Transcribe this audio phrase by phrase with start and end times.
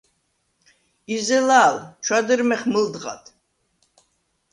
[1.15, 3.23] იზელა̄ლ, ჩვედჷრმეხ მჷლდღად.